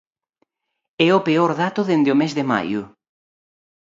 [1.07, 2.81] É o peor dato dende o mes de maio.